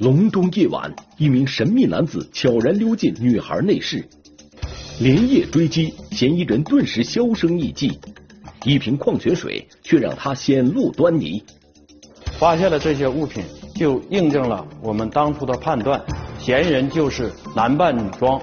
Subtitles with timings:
[0.00, 4.02] 隆冬夜晚，一名神秘男子悄然溜进女孩内室，
[4.98, 8.00] 连夜追击，嫌疑人顿时销声匿迹。
[8.64, 11.42] 一瓶矿泉水却让他显露端倪。
[12.38, 13.44] 发现了这些物品，
[13.74, 16.02] 就印证了我们当初的判断，
[16.38, 18.40] 嫌疑人就是男扮女装。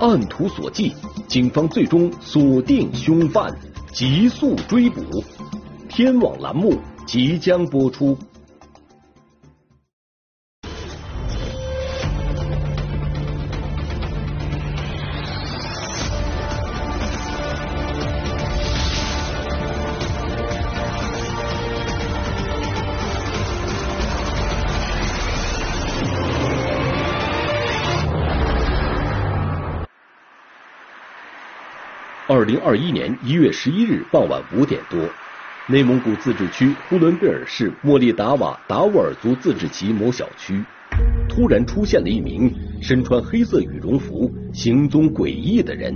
[0.00, 0.92] 按图索骥，
[1.28, 3.56] 警方最终锁定凶犯，
[3.92, 5.22] 急速追捕。
[5.88, 6.76] 天网栏目
[7.06, 8.18] 即将播出。
[32.32, 35.00] 二零二一年一月十一日傍晚五点多，
[35.66, 40.62] 内蒙古自治区呼伦贝尔市莫力达瓦达斡尔族自治旗某小区，
[41.28, 42.48] 突然出现了一名
[42.80, 45.92] 身穿黑色羽绒服、行踪诡异的人。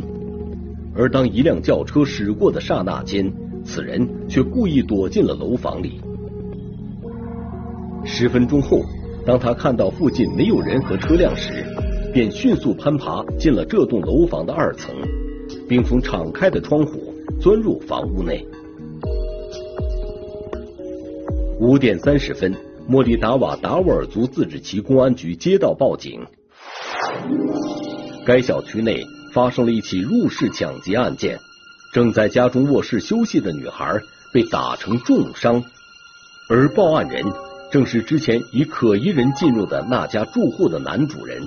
[0.96, 3.32] 而当一辆轿车驶过的刹那间，
[3.64, 6.00] 此人却故意躲进了楼房里。
[8.04, 8.80] 十分钟后，
[9.24, 11.64] 当他看到附近没有人和车辆时，
[12.12, 14.92] 便迅速攀爬进了这栋楼房的二层。
[15.68, 18.46] 并从敞开的窗户钻入房屋内。
[21.60, 22.54] 五点三十分，
[22.86, 26.20] 莫里达瓦达斡尔族自治旗公安局接到报警，
[28.26, 29.02] 该小区内
[29.32, 31.38] 发生了一起入室抢劫案件，
[31.92, 33.98] 正在家中卧室休息的女孩
[34.32, 35.62] 被打成重伤，
[36.50, 37.24] 而报案人
[37.70, 41.40] 正是之前以可疑人进入的那家住户的男主人。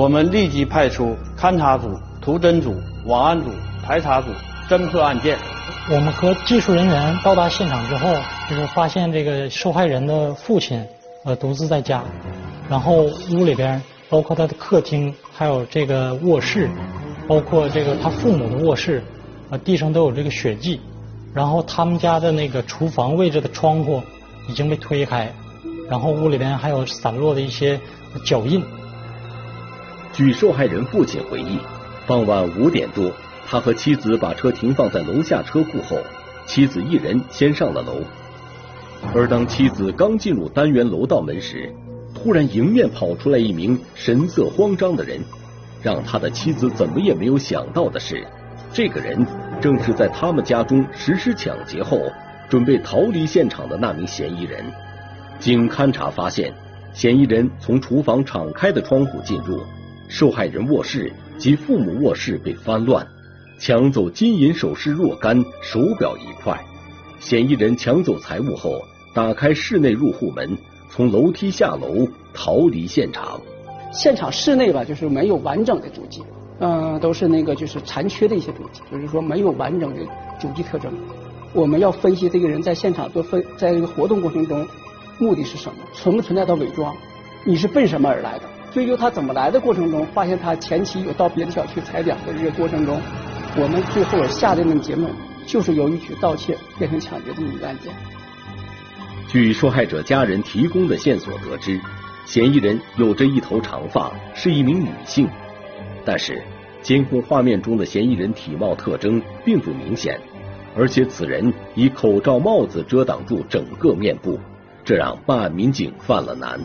[0.00, 2.74] 我们立即派出勘查组、图侦组、
[3.04, 3.50] 网安组、
[3.82, 4.30] 排查组
[4.66, 5.36] 侦破案件。
[5.90, 8.14] 我们和技术人员到达现场之后，
[8.48, 10.82] 就是发现这个受害人的父亲
[11.26, 12.02] 呃独自在家，
[12.66, 13.02] 然后
[13.32, 13.78] 屋里边
[14.08, 16.70] 包括他的客厅，还有这个卧室，
[17.28, 19.04] 包括这个他父母的卧室，
[19.50, 20.80] 呃地上都有这个血迹，
[21.34, 24.02] 然后他们家的那个厨房位置的窗户
[24.48, 25.30] 已经被推开，
[25.90, 27.78] 然后屋里边还有散落的一些
[28.24, 28.64] 脚印。
[30.12, 31.58] 据受害人父亲回忆，
[32.06, 33.12] 傍晚五点多，
[33.46, 35.98] 他和妻子把车停放在楼下车库后，
[36.46, 38.02] 妻子一人先上了楼。
[39.14, 41.72] 而当妻子刚进入单元楼道门时，
[42.12, 45.20] 突然迎面跑出来一名神色慌张的人。
[45.82, 48.26] 让他的妻子怎么也没有想到的是，
[48.70, 49.26] 这个人
[49.62, 51.98] 正是在他们家中实施抢劫后
[52.50, 54.62] 准备逃离现场的那名嫌疑人。
[55.38, 56.52] 经勘查发现，
[56.92, 59.62] 嫌疑人从厨房敞开的窗户进入。
[60.10, 63.06] 受害人卧室及父母卧室被翻乱，
[63.60, 66.60] 抢走金银首饰若干，手表一块。
[67.20, 68.82] 嫌疑人抢走财物后，
[69.14, 70.58] 打开室内入户门，
[70.90, 73.40] 从楼梯下楼逃离现场。
[73.92, 76.24] 现场室内吧，就是没有完整的足迹，
[76.58, 80.00] 嗯，都是那个就是残缺的一些足迹，就是说没有完整的
[80.40, 80.92] 足迹特征。
[81.52, 84.66] 我们要分析这个人在现场做分，在这个活动过程中，
[85.18, 85.78] 目的是什么？
[85.94, 86.92] 存不存在他伪装？
[87.44, 88.44] 你是奔什么而来的？
[88.70, 93.00] 追究他怎么来的过程中，发现他前期有到别的小区踩点的这个过程中，
[93.56, 95.12] 我们最后下定的结论
[95.46, 97.92] 就是由于去盗窃变成抢劫这么一案件。
[99.28, 101.80] 据受害者家人提供的线索得知，
[102.24, 105.28] 嫌疑人有着一头长发，是一名女性，
[106.04, 106.42] 但是
[106.80, 110.20] 监控画面中的嫌疑人体貌特征并不明显，
[110.76, 114.38] 而且此人以口罩、帽子遮挡住整个面部，
[114.84, 116.60] 这让办案民警犯了难。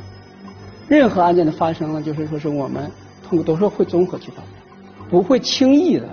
[0.87, 2.89] 任何案件的发生呢，就是说是我们
[3.23, 6.07] 通过都是会综合去判断，不会轻易的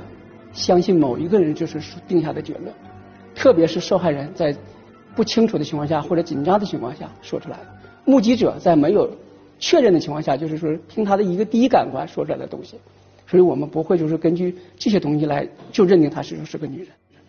[0.53, 1.79] 相信某一个人就是
[2.09, 2.73] 定下的结论，
[3.35, 4.57] 特别是受害人在
[5.15, 7.67] 不清楚的情况下或者紧张的情况下说出来的，
[8.07, 9.11] 目击者在没有
[9.59, 12.77] 确认的情况下，就是说听他的一个第一感官说出来的东西，
[13.27, 16.89] 所以我们不会就是根据这些东西来就认定她是是个女人，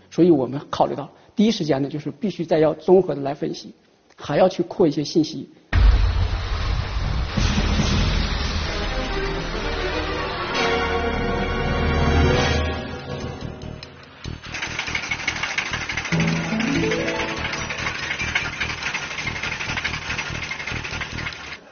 [0.09, 3.73] 所以我们考虑到第一时间呢，就是必须再要综合的来分析，
[4.15, 5.49] 还要去扩一些信息。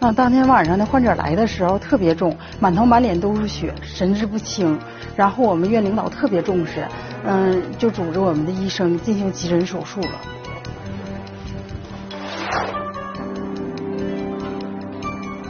[0.04, 4.80] 那当天晚上的患者来的时候特别重，满头满脸都是血，神志不清。
[5.16, 6.88] 然后我们院领导特别重视，
[7.24, 10.08] 嗯，就组织我们的医生进行急诊手术了。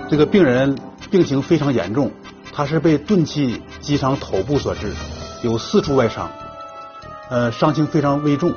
[0.09, 0.77] 这个病人
[1.09, 2.11] 病情非常严重，
[2.51, 4.91] 他是被钝器击伤头部所致，
[5.43, 6.29] 有四处外伤，
[7.29, 8.53] 呃，伤情非常危重。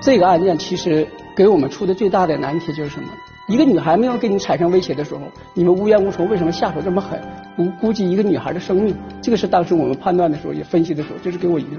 [0.00, 3.08] 这个案件其实给我们出的最大的难题就是什么？
[3.46, 5.20] 一个女孩没有给你产生威胁的时候，
[5.52, 7.20] 你们无冤无仇，为什么下手这么狠？
[7.56, 11.76] 估估计一个女孩的生命，这个是当时我们判断的时候也分析的时候，这是给我一个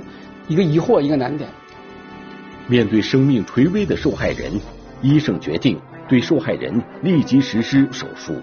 [0.47, 1.49] 一个疑惑，一个难点。
[2.67, 4.51] 面对生命垂危的受害人，
[5.01, 8.35] 医生决定对受害人立即实施手术。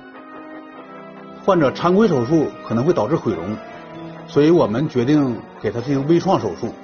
[1.45, 3.57] 患者常规手术可能会导致毁容，
[4.27, 6.75] 所以我们决定给他进行微创手术。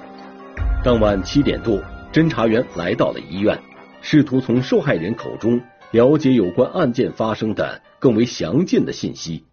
[0.85, 1.81] 当晚七点多，
[2.13, 3.59] 侦查员来到了医院，
[4.01, 5.59] 试图从受害人口中
[5.91, 9.43] 了解有关案件发生的更为详尽的信息。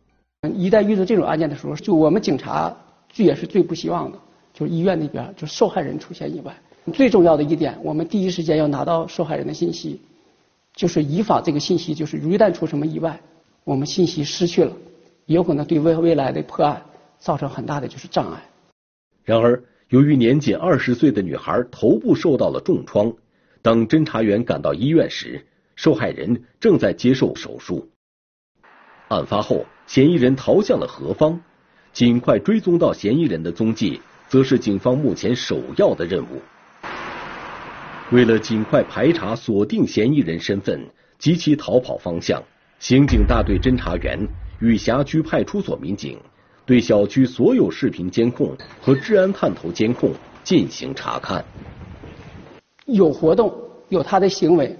[0.54, 2.76] 一旦遇到这种案件的时候，就我们警察
[3.08, 4.18] 最也是最不希望的，
[4.52, 6.54] 就是医院那边就受害人出现意外。
[6.92, 10.00] 最重要的一点，我们第一时间要拿到受害人的信息，
[10.74, 13.18] 就是以防这个信息，就是一旦出什么意外，
[13.64, 14.72] 我们信息失去了，
[15.24, 16.80] 有可能对未未来的破案
[17.18, 18.40] 造成很大的就是障碍。
[19.24, 23.12] 然而，由于年仅二十岁的女孩头部受到了重创，
[23.62, 25.44] 当侦查员赶到医院时，
[25.76, 27.88] 受害人正在接受手术。
[29.08, 31.40] 案发后，嫌疑人逃向了何方？
[31.92, 36.42] 尽快追踪到嫌疑人的踪迹，则是警方目前首要的任务。
[38.10, 40.86] 为了尽快排查、锁定嫌疑人身份
[41.18, 42.42] 及其逃跑方向，
[42.78, 44.18] 刑警大队侦查员
[44.60, 46.18] 与辖区派出所民警
[46.64, 50.12] 对小区所有视频监控和治安探头监控
[50.44, 51.44] 进行查看。
[52.84, 53.52] 有活动、
[53.88, 54.76] 有他的行为，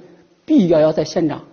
[0.47, 1.45] 必要要在现场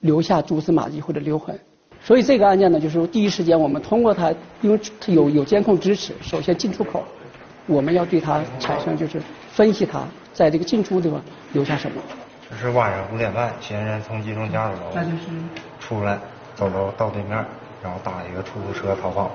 [0.00, 1.58] 留下蛛丝马迹或者留痕。
[2.02, 7.02] 所以这个案件呢，就是第一时间我们通过他，因为他有有监控支持，首先进出口，
[7.66, 10.04] 我们要对他产生就是分析他。
[10.34, 11.22] 在这个进出地方
[11.52, 12.02] 留下什么？
[12.50, 15.02] 这是晚上五点半，嫌疑人从集中家属楼
[15.78, 16.18] 出来，
[16.56, 17.42] 走到道对面，
[17.80, 19.30] 然后打一个出租车逃跑。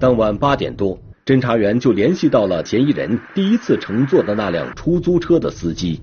[0.00, 6.02] 当晚八点多，侦查员就联系到了嫌疑人第一次乘坐的那辆出租车的司机。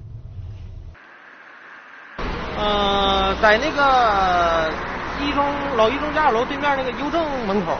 [2.59, 4.71] 呃在那个
[5.19, 5.43] 一中
[5.75, 7.75] 老一中驾驶楼对面那个邮政门口，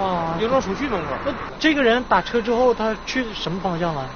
[0.00, 1.08] 哇，邮政储蓄门口。
[1.26, 4.06] 那这个人打车之后，他去什么方向了？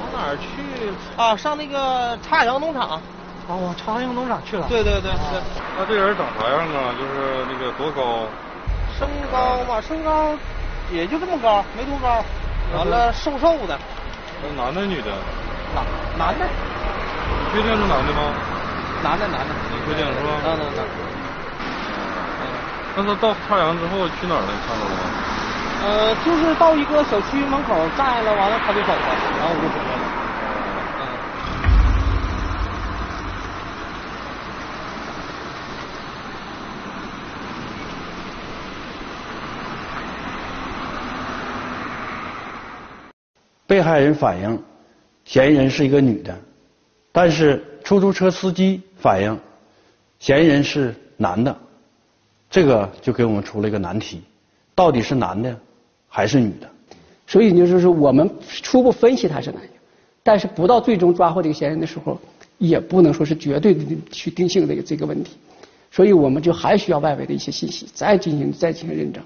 [0.00, 0.90] 往哪儿去？
[1.16, 2.90] 啊，上那个插阳农场。
[2.90, 3.00] 啊，
[3.46, 4.66] 往朝阳农场去了。
[4.68, 5.40] 对对对对。
[5.78, 6.90] 那这人长啥样啊？
[6.98, 8.26] 就是那个多高？
[8.98, 10.34] 身高吧，身高
[10.92, 12.24] 也就这么高，没多高。
[12.76, 13.78] 完了，瘦瘦的。
[14.56, 15.10] 男的女的？
[15.74, 15.84] 男
[16.18, 16.46] 男的。
[17.52, 18.34] 确定是男的吗？
[19.02, 20.40] 男的，男的，你确定是吧？
[20.42, 20.86] 能能能。
[22.96, 24.46] 那他到太阳之后去哪儿了？
[24.66, 25.04] 看到了吗？
[25.84, 30.05] 呃，就是到一个小区门口站了，完了他就走了，然后我就回来了。
[43.66, 44.62] 被害人反映，
[45.24, 46.36] 嫌疑人是一个女的，
[47.12, 48.80] 但是出租车司机。
[48.98, 49.38] 反映
[50.18, 51.56] 嫌疑人是男的，
[52.50, 54.22] 这个就给我们出了一个难题：
[54.74, 55.54] 到底是男的
[56.08, 56.68] 还是女的？
[57.26, 58.28] 所以就是说，我们
[58.62, 59.68] 初步分析他是男的，
[60.22, 62.18] 但是不到最终抓获这个嫌疑人的时候，
[62.56, 65.36] 也不能说是绝对的去定性这个这个问题。
[65.90, 69.22] 所以我们就还需要外围的一些信息，再进行再进行认证。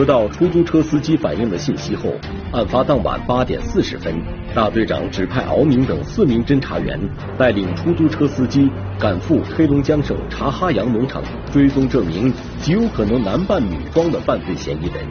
[0.00, 2.10] 得到出租车司机反映的信息后，
[2.52, 4.14] 案发当晚八点四十分，
[4.54, 6.98] 大队长指派敖明等四名侦查员
[7.36, 15.04] 带领出租车司机赶赴黑龙江省察哈阳农场，追踪这名极有可能男扮女装的犯罪嫌疑人。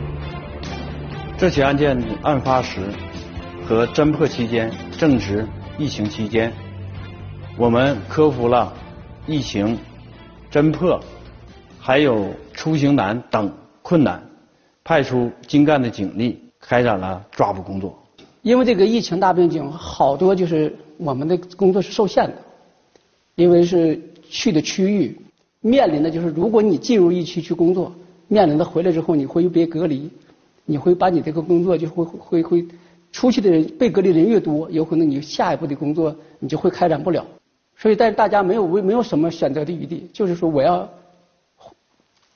[1.38, 2.80] 这起案件案发时
[3.68, 6.52] 和侦破期间正值疫情期间，
[7.58, 8.74] 我们克服了
[9.28, 9.78] 疫情、
[10.52, 11.00] 侦破
[11.80, 13.54] 还有出行难等
[13.84, 14.29] 困难。
[14.90, 17.96] 派出精干的警力开展了抓捕工作。
[18.42, 22.34] 因为这个疫情大背景，好多就是我们的工作是受限的，
[23.36, 25.16] 因为是去的区域
[25.62, 27.94] 面临的就是，如果你进入疫区去工作，
[28.28, 30.10] 面临的回来之后你会被隔离，
[30.66, 32.66] 你会把你这个工作就会会会
[33.12, 37.24] 出去的人被隔离人越多，有可能你下一步的工作你就会开展不了。
[37.78, 40.90] 所以，但是大家没有为没有什么选择的余地，就是说我要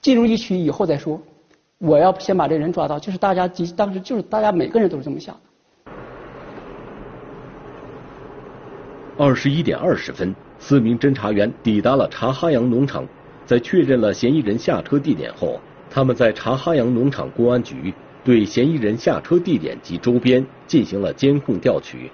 [0.04, 1.20] 进入疫区以后再说。
[1.80, 5.42] 我要先把这人抓到，就是大家当时就是大家每个人都是这么想的。
[9.18, 13.06] 二十一点二十分，四名侦查员抵达了茶哈洋农场，
[13.46, 22.10] 在确认了嫌疑人下车地点后，他们在茶哈洋农场公安局对嫌疑人下车地点及周边进行了监控调取。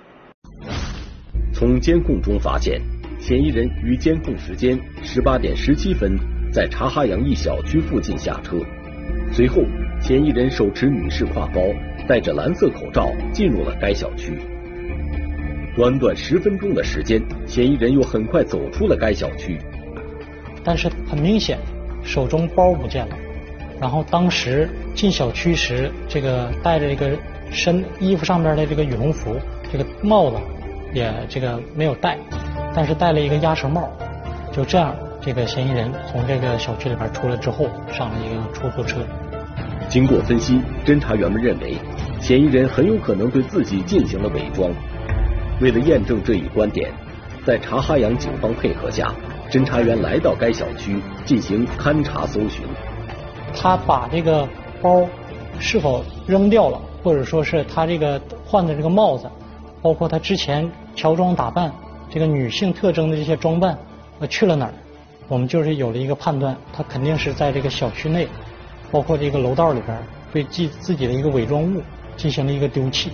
[1.53, 2.81] 从监控中发现，
[3.19, 6.17] 嫌疑人于监控时间十八点十七分
[6.51, 8.57] 在茶哈洋一小区附近下车。
[9.31, 9.61] 随后，
[10.01, 11.61] 嫌疑人手持女士挎包，
[12.07, 14.37] 戴着蓝色口罩进入了该小区。
[15.75, 19.57] 短短十分钟的时间，嫌疑人又很快走出了该小区。
[20.63, 21.57] 但是很明显，
[22.03, 23.15] 手中包不见了。
[23.79, 27.11] 然后当时进小区时，这个戴着一个
[27.49, 29.37] 身衣服上面的这个羽绒服，
[29.71, 30.37] 这个帽子
[30.93, 32.17] 也这个没有戴，
[32.75, 33.89] 但是戴了一个鸭舌帽。
[34.51, 34.93] 就这样。
[35.21, 39.01] 这个嫌疑人从这个小区里边出来之后，上了一个出租车。
[39.89, 41.75] 经过分析，侦查员们认为，
[42.21, 44.71] 嫌疑人很有可能对自己进行了伪装。
[45.59, 46.89] 为了验证这一观点，
[47.45, 49.13] 在察哈阳警方配合下，
[49.51, 52.65] 侦查员来到该小区进行勘查搜寻。
[53.53, 54.47] 他把这个
[54.81, 55.05] 包
[55.59, 59.29] 是否扔掉了，或者说是他这个换的这个帽子，
[59.81, 61.69] 包括他之前乔装打扮、
[62.09, 63.77] 这个女性特征的这些装扮，
[64.19, 64.73] 呃，去了哪儿？
[65.29, 68.27] 我们就是有了一个判断，他肯定是在这个小区内，
[68.91, 71.83] 包括这个楼道里边，对自自己的一个伪装物
[72.17, 73.11] 进行了一个丢弃。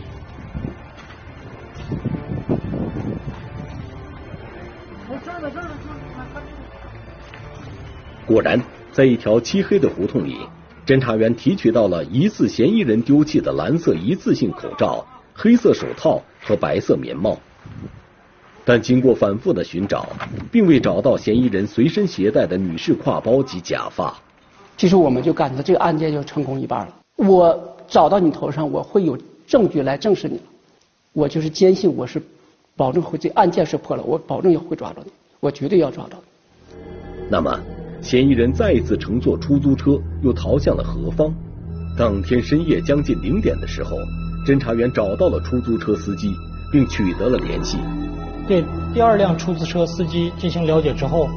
[8.25, 8.59] 果然，
[8.93, 10.39] 在一条漆黑的胡同里，
[10.85, 17.37] 侦查员提取到了疑似嫌疑人丢弃的蓝色一次性口罩、黑色手套和白色棉帽。
[18.65, 20.09] 但经过反复的寻找，
[20.51, 24.13] 并未找到嫌疑人随身携带的女士挎包及假发。
[24.75, 26.93] 其实我们就感觉这个案件就成功一半了。
[27.17, 30.39] 我找到你头上，我会有证据来证实你。
[31.13, 32.21] 我就是坚信我是
[32.75, 36.77] 保证会这案件是破了，我保证也会抓到你，我绝对要抓到你。
[37.29, 37.57] 那么，
[38.01, 41.33] 嫌疑人再一次乘坐出租车又逃向了何方？
[41.97, 43.95] 当天深夜将近零点的时候，
[44.45, 46.33] 侦查员找到了出租车司机，
[46.71, 47.77] 并取得了联系。
[48.47, 51.27] 对第二辆出租车司机进行了解之后，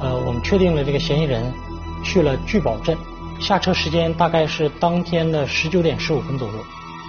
[0.00, 1.42] 呃，我们确定了这个嫌疑人
[2.04, 2.96] 去了聚宝镇，
[3.40, 6.54] 下车时间大概是当天的十九点十五分左右。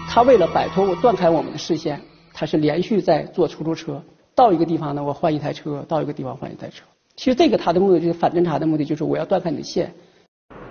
[0.10, 2.02] 他为了摆脱我断开我们的视线，
[2.34, 4.02] 他是连续在坐出租车，
[4.34, 6.84] 到一个地方呢我换一台车，到一个地方换一台车。
[7.16, 9.94] 其实这个他的目的就是反侦查的目的，就是我要断开你的线。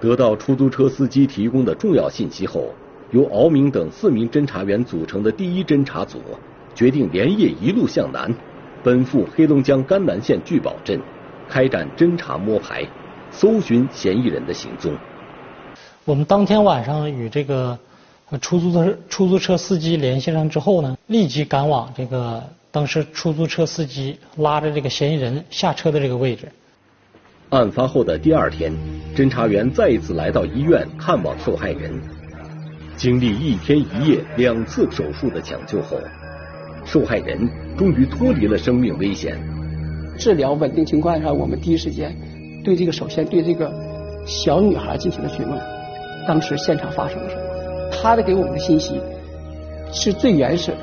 [0.00, 2.66] 得到出租车司机提供的重要信息后，
[3.12, 6.18] 由敖明等四名侦查员组成的第一侦查组
[6.74, 8.34] 决定连夜一路向南。
[8.84, 11.00] 奔赴黑龙江甘南县聚宝镇，
[11.48, 12.86] 开展侦查摸排，
[13.30, 14.94] 搜寻嫌疑人的行踪。
[16.04, 17.78] 我们当天晚上与这个
[18.42, 26.46] 出租车出租车司机联系上之后呢，立即赶往这个当时出租车司机拉着这个嫌疑人下车的这个位置。
[27.48, 28.70] 案发后的第二天，
[29.16, 31.98] 侦查员再一次来到医院看望受害人。
[32.98, 35.98] 经历一天一夜两次手术的抢救后。
[36.84, 39.36] 受害人终于脱离了生命危险。
[40.18, 42.14] 治疗稳定情况下，我们第一时间
[42.62, 43.72] 对这个首先对这个
[44.26, 45.60] 小女孩进行了询问，
[46.28, 47.42] 当时现场发生了什么？
[47.90, 49.00] 她的给我们的信息
[49.92, 50.78] 是最原始的。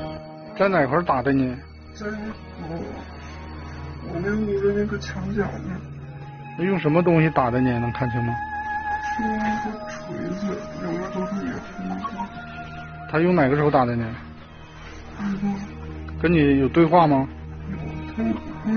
[0.58, 1.56] 在哪块打的呢？
[1.94, 2.12] 在我
[4.12, 5.80] 我那屋的那个墙角呢。
[6.58, 7.70] 那用什么东西打的你？
[7.70, 8.34] 能看清吗？
[9.16, 11.58] 是那个锤子，两边都是也是。
[13.10, 14.04] 他用哪个手打的你？
[16.22, 17.26] 跟你有对话吗？
[18.16, 18.22] 他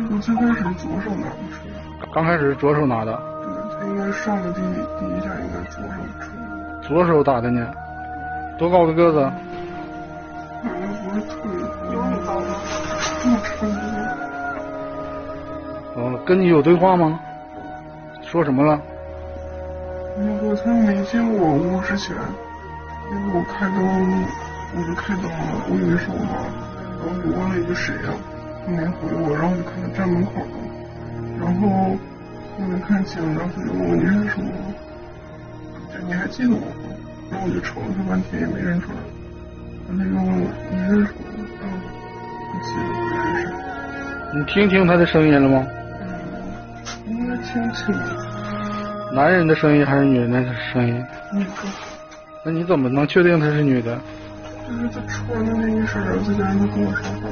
[0.10, 1.62] 我最开始左手拿的车。
[2.12, 3.16] 刚开始左手拿的。
[3.44, 6.25] 对，他应该上的第第一下应该左手出。
[6.82, 7.72] 左手打的呢？
[8.58, 9.32] 多高的个子？
[10.64, 11.52] 反正不是特别
[12.25, 12.42] 高，
[13.22, 13.66] 这么差不
[15.94, 16.02] 多。
[16.02, 17.20] 哦，跟你有对话吗？
[18.24, 18.82] 说什么了？
[20.18, 22.16] 那个他没进我屋之前，
[23.12, 23.78] 那个我开灯，
[24.75, 25.38] 我就开灯了，
[25.70, 26.34] 我以为是我妈。
[27.05, 28.09] 然后我问了一个谁呀，
[28.65, 30.57] 他没回我，然后我就看他站门口了，
[31.39, 31.95] 然后
[32.57, 34.50] 我没看清，然后他就问我你认识我？
[35.93, 36.67] 就你还记得我吗？
[37.29, 38.97] 然后我就瞅了他半天也没认出来，
[39.88, 41.45] 然后他又问我你认识我吗？
[41.62, 41.65] 嗯，
[42.50, 43.53] 不记得不认识。
[44.33, 45.63] 你听清他的声音了吗？
[46.01, 46.09] 嗯，
[47.07, 48.01] 应该听清了。
[49.13, 50.43] 男人的声音还是女人的
[50.74, 51.05] 声音？
[51.33, 51.51] 女的。
[52.43, 54.00] 那你怎么能确定她是女的？
[54.67, 57.29] 就是他穿的那一身，再加上他跟我说话。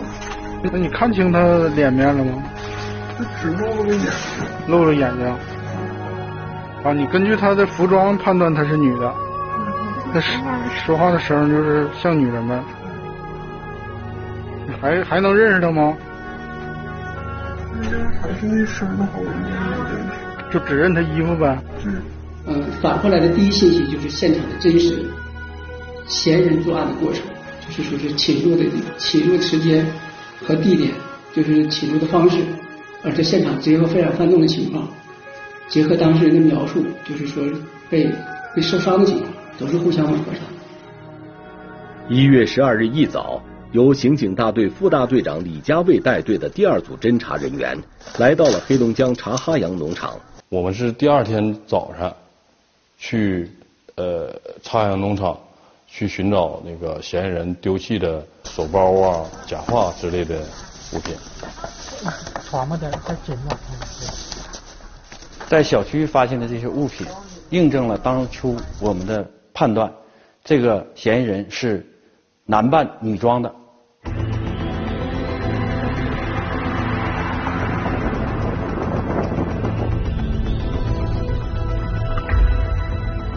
[0.71, 1.39] 那你看清他
[1.75, 2.43] 脸面了吗？
[3.17, 4.09] 他只露了个眼睛。
[4.67, 5.27] 露了眼睛。
[6.83, 9.13] 啊，你根据他的服装判断她是女的。
[10.13, 10.19] 他
[10.85, 12.59] 说话的声就是像女人呗。
[14.81, 15.95] 还还能认识他吗？
[18.21, 20.51] 还是那声的话，我应该能认识。
[20.51, 21.57] 就只认他衣服呗。
[21.85, 22.01] 嗯。
[22.45, 25.05] 嗯，返回来的第一信息就是现场的真实
[26.07, 27.23] 嫌疑人作案的过程，
[27.65, 28.63] 就是说是侵入的
[28.97, 29.85] 侵入时间
[30.45, 30.91] 和地点，
[31.33, 32.37] 就是侵入的方式，
[33.03, 34.87] 而且现场结合非常翻动的情况，
[35.67, 37.43] 结合当事人的描述，就是说
[37.89, 38.09] 被
[38.55, 40.49] 被受伤的情况，都是互相吻合上的。
[42.09, 43.41] 一月十二日一早。
[43.71, 47.75] 由刑警大队副大队长李家卫带队的第二组侦查人员
[48.19, 50.13] 来到了黑龙江察哈洋农场。
[50.49, 52.15] 我们是第二天早上
[52.99, 53.49] 去
[53.95, 54.31] 呃
[54.61, 55.35] 察哈洋农场
[55.95, 60.39] 去寻找那个嫌疑人丢弃的手包啊、假发之类的
[60.91, 61.15] 物品。
[62.43, 63.59] 传吧点，太紧了。
[65.47, 67.05] 在小区发现的这些物品，
[67.51, 69.93] 印证了当初我们的判断，
[70.43, 71.85] 这个嫌疑人是
[72.45, 73.53] 男扮女装的。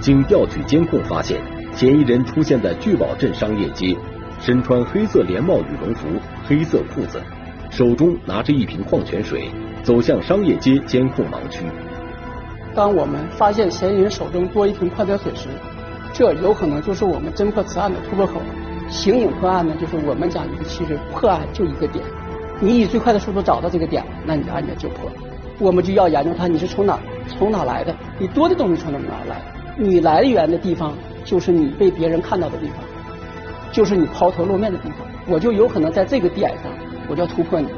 [0.00, 1.38] 经调取监控发现，
[1.76, 3.94] 嫌疑人出现在聚宝镇商业街，
[4.40, 6.08] 身穿黑色连帽羽绒服、
[6.46, 7.20] 黑色裤子，
[7.68, 9.50] 手中拿着一瓶矿泉水，
[9.82, 11.66] 走向商业街监控盲区。
[12.74, 15.50] 当我们发现嫌疑人手中多一瓶矿泉水时，
[16.14, 18.40] 这有可能就是我们侦破此案的突破口。
[18.88, 22.02] 刑警破案呢，就是我们讲一个其实破案就一个点，
[22.58, 25.10] 你以最快的速度找到这个点，那你的案件就破。
[25.58, 26.98] 我们就要研究他你是从哪
[27.38, 29.42] 从哪来的，你多的东西从哪哪来？
[29.78, 30.94] 你来源的地方，
[31.26, 32.76] 就是你被别人看到的地方，
[33.72, 35.00] 就是你抛头露面的地方。
[35.26, 36.72] 我就有可能在这个点上，
[37.08, 37.68] 我就要突破你。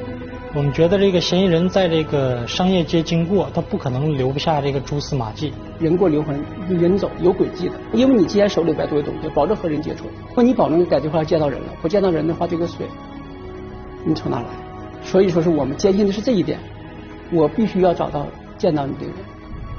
[0.55, 5.53] 我们觉得这个嫌疑人在这个商业街经过，他不可能留不下这个蛛丝马迹。
[5.79, 6.39] 人过留痕，
[6.69, 7.75] 人走有轨迹的。
[7.95, 10.05] 因为你既然手里边都有东西，保证和人接触，
[10.37, 11.69] 那你保证在这块见到人了。
[11.81, 12.87] 不见到人的话，这个水
[14.05, 14.47] 你从哪来？
[15.03, 16.59] 所以说是我们坚信的是这一点。
[17.33, 18.27] 我必须要找到
[18.59, 19.15] 见到你的人。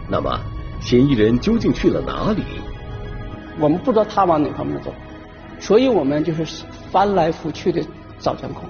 [0.10, 0.40] 那么。
[0.82, 2.42] 嫌疑人究竟去了哪里？
[3.60, 4.94] 我们不知道他往哪方面走，
[5.60, 7.84] 所以我们就是翻来覆去的
[8.18, 8.64] 找监控。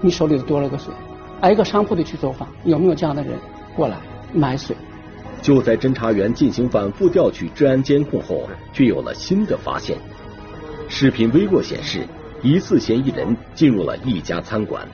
[0.00, 0.92] 你手里多了个水，
[1.40, 3.38] 挨个商铺的去走访，有没有这样的人
[3.76, 3.96] 过来
[4.32, 4.76] 买水？
[5.40, 9.96] 就在侦查员进行反复调取治安监控后，却有了新的发现。
[10.88, 12.06] 视频微弱显示，
[12.42, 14.86] 疑似嫌疑人进入了一家餐馆。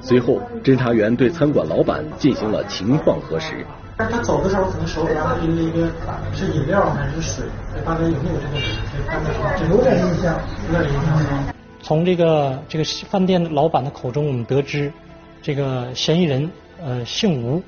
[0.00, 3.64] 随后，侦查员对餐馆老板进行了情况核实。
[3.98, 5.90] 但是他走的时候，可能手里边拎了一个
[6.34, 7.46] 是饮料还是水？
[7.82, 9.70] 大概有没有这个人？
[9.70, 11.54] 有点印象，有点印象。
[11.80, 14.92] 从这个这个饭店老板的口中，我们得知，
[15.40, 16.50] 这个嫌疑人
[16.82, 17.62] 呃姓吴，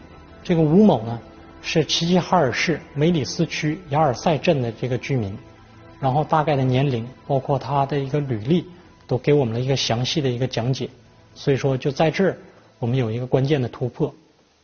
[0.45, 1.19] 这个吴某呢
[1.63, 5.35] 是齐齐哈尔市梅里斯区雅尔赛镇的这个居民，
[5.99, 8.67] 然后大概的年龄，包括他的一个履历，
[9.07, 10.91] 都给我们了一个详细的一个讲解。
[11.35, 12.37] 所以说，就在这儿，
[12.79, 14.13] 我们有一个关键的突破。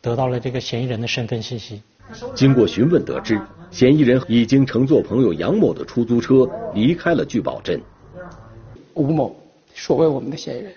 [0.05, 1.81] 得到了这个嫌疑人的身份信息。
[2.35, 3.41] 经过询问得知，
[3.71, 7.81] 嫌疑人已经乘坐朋友杨某的出租车离开了聚宝镇。
[8.93, 9.35] 吴某，
[9.75, 10.75] 所谓我们的嫌疑人，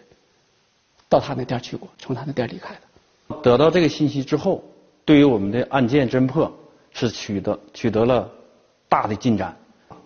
[1.10, 3.36] 到他那店去过，从他那店离开的。
[3.42, 4.63] 得到这个信息之后，
[5.04, 6.50] 对于我们的案件侦破
[6.94, 8.32] 是取得取得了
[8.88, 9.54] 大的进展。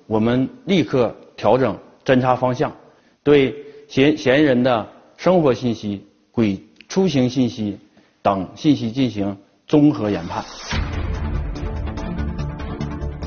[0.07, 2.75] 我们立刻调整侦查方向，
[3.21, 3.55] 对
[3.87, 7.77] 嫌嫌疑人的生活信息、轨出行信息。
[8.23, 10.43] 等信息进行综合研判。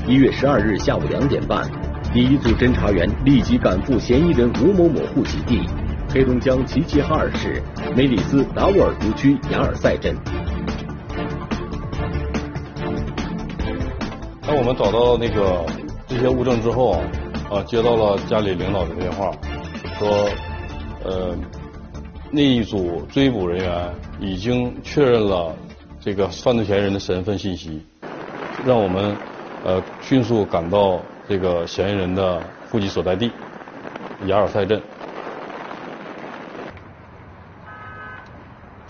[0.07, 1.69] 一月十二日下午两点半，
[2.13, 5.61] 第一组侦查员立即赶赴嫌疑人吴某某户籍地
[6.09, 7.61] 黑龙江齐齐哈尔市
[7.93, 10.15] 梅里斯达斡尔族区雅尔赛镇。
[14.43, 15.65] 当我们找到那个
[16.07, 17.01] 这些物证之后，
[17.49, 19.31] 啊，接到了家里领导的电话，
[19.99, 20.29] 说，
[21.03, 21.37] 呃。
[22.35, 25.55] 那一组追捕人员已经确认了
[26.01, 27.81] 这个犯罪嫌疑人的身份信息，
[28.65, 29.15] 让我们
[29.63, 33.31] 呃迅速赶到这个嫌疑人的户籍所在地
[34.27, 34.81] 雅尔赛镇。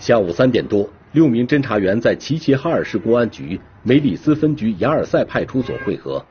[0.00, 6.26] 下午三点多，六名侦查员在齐齐哈尔市公安局梅里斯分局雅尔赛派出所会合。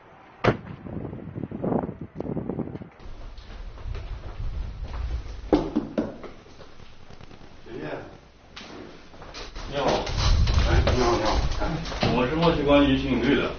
[12.98, 13.50] 刑警队的，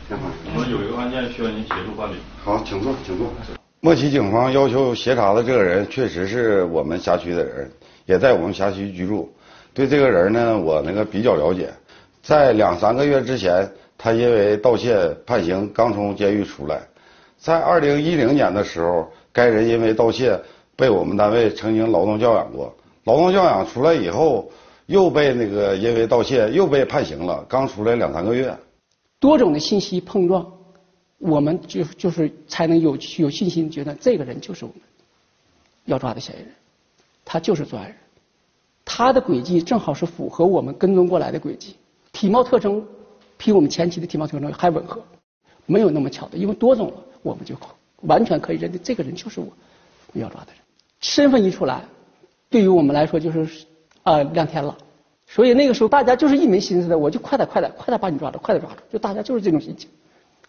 [0.54, 2.16] 我们有一个案件需要您协助办理。
[2.44, 3.28] 好，请坐，请坐。
[3.80, 7.70] 莫旗警方要求协查的这个人，确实是我们辖区的人，
[8.06, 9.32] 也在我们辖区居住。
[9.74, 11.70] 对这个人呢，我那个比较了解。
[12.22, 16.82] 在两三个月之前，他因为盗窃判刑刚从监狱出来。
[17.38, 20.38] 在二零一零年的时候，该人因为盗窃
[20.76, 24.52] 被我们单位曾经劳动教养过，劳动教养出来以后
[24.88, 28.52] 又被那个因为盗窃又被判刑了，刚出来两三个月。
[29.20, 30.46] 多种的信息碰撞，
[31.18, 34.82] 我们就就是才能有有信心觉得这个人就是我们
[35.86, 36.52] 要抓的嫌疑人，
[37.26, 37.96] 他就是作案人，
[38.86, 41.76] 他的轨迹正好是符合我们跟踪过来的轨迹，
[42.12, 42.86] 体貌特征
[43.38, 45.04] 比我们前期的体貌特征还吻合，
[45.66, 47.56] 没有那么巧的，因为多种了，我们就
[48.02, 49.48] 完全可以认定这个人就是我
[50.14, 50.62] 要抓的人，
[51.00, 51.84] 身份一出来，
[52.50, 53.66] 对于我们来说就是
[54.04, 54.78] 啊亮天了。
[55.28, 59.90] 所以那个时候大家就是一门心思的，我就快点快点快点把你抓住，快点抓住，就大家就是这种心情。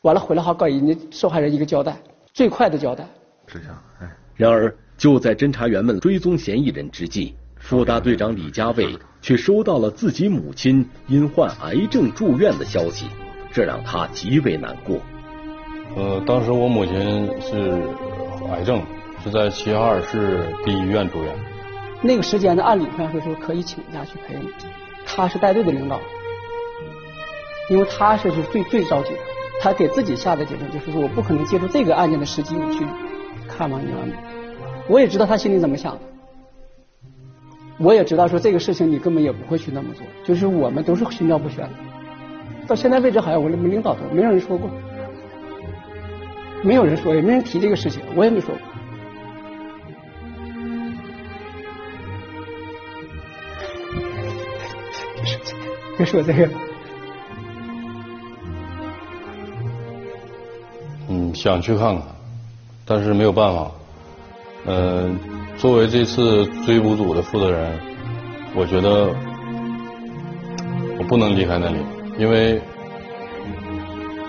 [0.02, 1.96] 完了回来好给人家受害人一个交代，
[2.32, 3.04] 最快的交代。
[3.48, 4.08] 是这样，哎。
[4.36, 13.06] 然而就在侦查员们追踪嫌疑人之际，副大队长李家卫却收到了自己母亲因患癌症住院的消息，
[13.50, 14.98] 这让他极为难过。
[15.96, 16.94] 呃，当时我母亲
[17.40, 17.82] 是
[18.52, 18.80] 癌症，
[19.24, 21.34] 是在齐齐哈尔市第一医院住院。
[22.00, 24.48] 那个时间呢，按理上说是可以请假去陪你。
[25.04, 25.98] 他是带队的领导，
[27.70, 29.18] 因为他是是最最着急的。
[29.60, 32.86] 他给自己下的结论就是说，我不可能借助这个案件的时机去
[33.48, 34.12] 看望你妈妈。
[34.88, 36.00] 我也知道他心里怎么想的，
[37.78, 41.70] 我也知道说这个事情你根本也不会去那么做，就是我们都是心照不宣的。
[42.68, 44.70] 到现在为止，好像我们领导都没有人说过，
[46.62, 48.60] 没有人说，也没人提这个事情，我也没说过。
[55.98, 56.48] 别说这个。
[61.10, 62.02] 嗯，想去看看，
[62.86, 63.68] 但是没有办法。
[64.66, 65.18] 嗯，
[65.56, 67.76] 作为这次追捕组的负责人，
[68.54, 69.12] 我觉得
[70.98, 71.78] 我不能离开那里，
[72.16, 72.60] 因为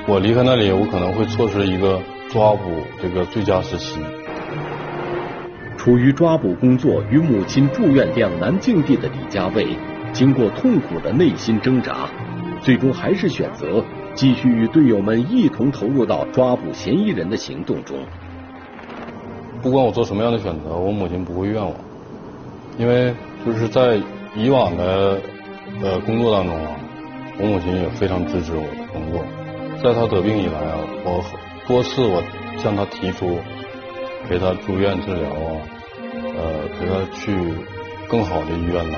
[0.08, 2.02] 我离开那里，我可能会错失一个
[2.32, 2.64] 抓捕
[3.00, 4.00] 这个最佳时期。
[5.78, 9.68] 处于抓捕工作与母亲住院两难境地的李佳卫。
[10.12, 12.10] 经过痛苦的内心挣扎，
[12.62, 17.98] 最终还是选择继续与队友们一同投入到抓捕嫌疑人的行动中。
[19.62, 21.74] 不管我做什么样的选择，我母亲不会怨我，
[22.78, 23.14] 因为
[23.46, 24.02] 就是在
[24.36, 25.20] 以往的
[25.82, 26.72] 呃工作当中啊，
[27.40, 29.24] 我母亲也非常支持我的工作。
[29.82, 31.24] 在她得病以来啊，我
[31.68, 32.24] 多次我
[32.58, 33.38] 向她提出
[34.28, 35.62] 陪她住院治疗啊，
[36.38, 37.32] 呃陪她去
[38.08, 38.98] 更好的医院呐。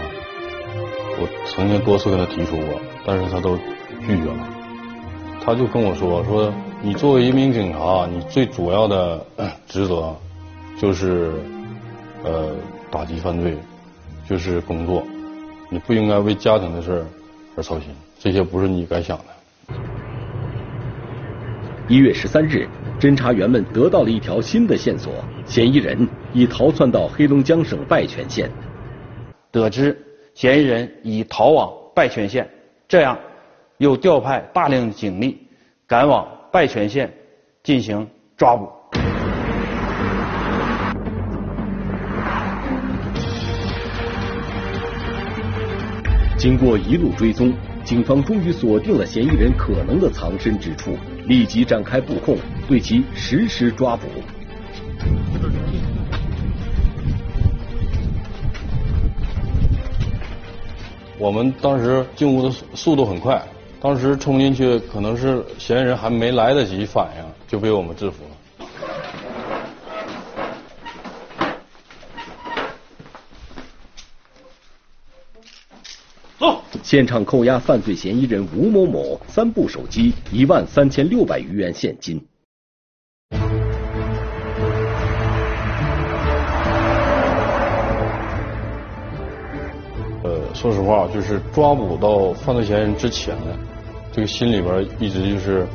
[1.19, 3.55] 我曾经多次跟他提出过，但是他都
[4.07, 4.49] 拒绝了。
[5.43, 9.25] 他就跟我说：“说你作为一名警察，你最主要的
[9.67, 10.15] 职责
[10.77, 11.33] 就是
[12.23, 12.55] 呃
[12.89, 13.57] 打击犯罪，
[14.27, 15.03] 就是工作，
[15.69, 17.05] 你不应该为家庭的事
[17.55, 19.25] 而操心，这些不是你该想的。”
[21.87, 22.67] 一月十三日，
[22.99, 25.11] 侦查员们得到了一条新的线索：
[25.45, 28.49] 嫌疑人已逃窜到黑龙江省拜泉县。
[29.51, 29.97] 得知。
[30.33, 32.49] 嫌疑人已逃往拜泉县，
[32.87, 33.19] 这样
[33.77, 35.37] 又调派大量警力
[35.85, 37.11] 赶往拜泉县
[37.63, 38.67] 进行抓捕。
[46.37, 52.35] 经过一路追踪，警方终于锁定了嫌疑人可能的藏身之处，立即展开布控，
[52.67, 54.07] 对其实施抓捕。
[61.21, 63.39] 我们当时进屋的速度很快，
[63.79, 68.31] 当时冲进去可能是嫌疑人还没来得及反应，就被我们制服了。
[76.39, 76.63] 走！
[76.81, 82.19] 现场扣押犯罪嫌疑人吴某某三部手机、一万三千六百余元现金。
[90.61, 93.45] 说实话，就是抓捕到犯罪嫌疑人之前呢，
[94.11, 95.65] 这个心里边一直就是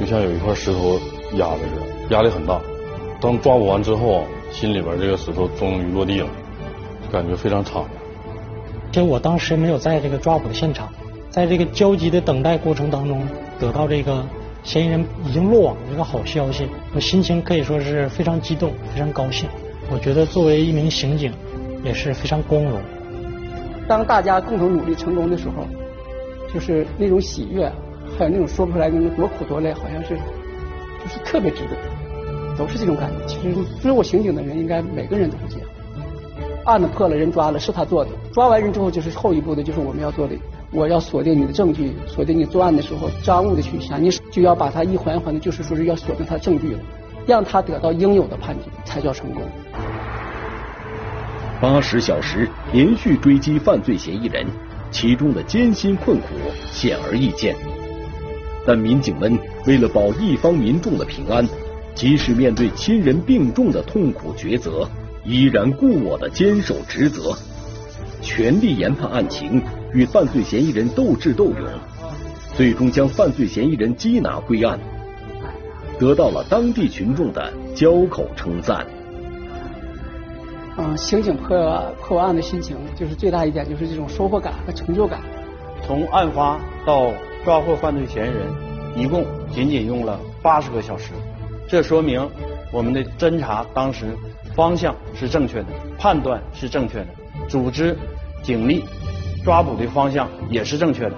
[0.00, 0.98] 就像有一块石头
[1.34, 2.60] 压着似的，压力很大。
[3.20, 6.26] 当抓捕完之后，心里边这个石头终于落地了，
[7.12, 7.90] 感觉非常敞亮。
[8.90, 10.92] 其实我当时没有在这个抓捕的现场，
[11.30, 13.24] 在这个焦急的等待过程当中，
[13.60, 14.24] 得到这个
[14.64, 19.48] 嫌疑人已经落网的这个好消息，我心情可以说是非常激动，非常高兴。
[19.88, 21.32] 我觉得作为一名刑警，
[21.84, 22.82] 也是非常光荣。
[23.88, 25.66] 当大家共同努力成功的时候，
[26.52, 27.70] 就是那种喜悦，
[28.18, 33.26] 还有那种说不出来那种多苦多累，好像是就是特别值得，都是这种感觉。
[33.26, 35.68] 其实做过刑警的人，应该每个人都是这样。
[36.64, 38.10] 案子破了，人抓了，是他做的。
[38.32, 40.34] 抓完人之后，就是后一步的，就是我们要做的，
[40.72, 46.78] 我要锁定你的证据，锁定你作案的时候赃物的去向，你就要把它一环一环的，就是说是要锁定他的证据了。
[47.24, 49.42] 让他得到应有的判决，才叫成功。
[51.62, 54.44] 八十小时连续追击犯罪嫌疑人，
[54.90, 56.26] 其中的艰辛困苦
[56.72, 57.54] 显而易见。
[58.66, 61.46] 但民警们为了保一方民众的平安，
[61.94, 64.88] 即使面对亲人病重的痛苦抉择，
[65.24, 67.32] 依然故我的坚守职责，
[68.20, 69.62] 全力研判案情，
[69.94, 71.56] 与犯罪嫌疑人斗智斗勇，
[72.56, 74.76] 最终将犯罪嫌疑人缉拿归案，
[75.96, 78.84] 得到了当地群众的交口称赞。
[80.78, 85.20] 嗯，刑警破破案的心情，就是最大一点，就是这种收获感和成就感。
[85.86, 87.12] 从案发到
[87.44, 88.46] 抓获犯罪嫌疑人，
[88.96, 91.12] 一共仅仅用了八十个小时，
[91.68, 92.26] 这说明
[92.72, 94.16] 我们的侦查当时
[94.54, 95.66] 方向是正确的，
[95.98, 97.06] 判断是正确的，
[97.48, 97.96] 组织
[98.42, 98.84] 警力
[99.44, 101.16] 抓捕的方向也是正确的。